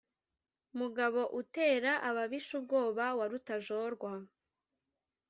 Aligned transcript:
mugabo 0.79 1.21
utera 1.39 1.91
ababisha 2.09 2.51
ubwoba 2.59 3.05
wa 3.17 3.25
rutajorwa 3.31 4.11